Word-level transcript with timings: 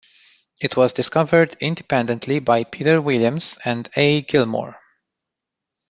It 0.59 0.75
was 0.75 0.93
discovered 0.93 1.55
independently 1.59 2.39
by 2.39 2.63
Peter 2.63 2.99
Williams 2.99 3.59
and 3.63 3.87
A. 3.95 4.21
Gilmore. 4.23 4.81